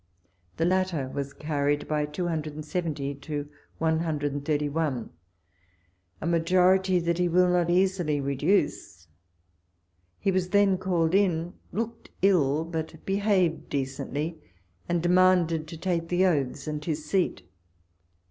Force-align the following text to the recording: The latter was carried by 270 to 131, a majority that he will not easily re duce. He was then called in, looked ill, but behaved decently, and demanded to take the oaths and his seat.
The 0.57 0.65
latter 0.65 1.09
was 1.09 1.31
carried 1.31 1.87
by 1.87 2.07
270 2.07 3.13
to 3.13 3.47
131, 3.77 5.09
a 6.19 6.25
majority 6.25 6.99
that 6.99 7.19
he 7.19 7.27
will 7.29 7.49
not 7.49 7.69
easily 7.69 8.19
re 8.19 8.33
duce. 8.35 9.05
He 10.17 10.31
was 10.31 10.49
then 10.49 10.79
called 10.79 11.13
in, 11.13 11.53
looked 11.71 12.09
ill, 12.23 12.65
but 12.65 12.95
behaved 13.05 13.69
decently, 13.69 14.41
and 14.89 15.03
demanded 15.03 15.67
to 15.67 15.77
take 15.77 16.07
the 16.09 16.25
oaths 16.25 16.65
and 16.65 16.83
his 16.83 17.05
seat. 17.05 17.43